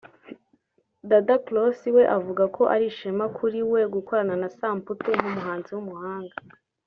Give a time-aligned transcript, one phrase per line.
[1.09, 6.35] Dada Cross we avuga ko ari ishema kuri we gukorana na Samputu nk’umuhanzi w’umuhanga